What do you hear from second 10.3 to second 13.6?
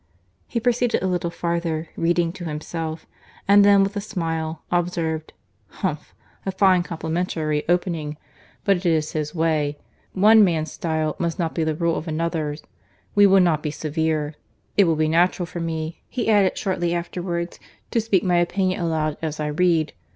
man's style must not be the rule of another's. We will